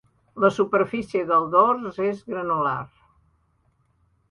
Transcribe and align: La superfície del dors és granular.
La 0.43 0.49
superfície 0.53 1.21
del 1.33 1.45
dors 1.57 2.01
és 2.07 2.25
granular. 2.33 2.75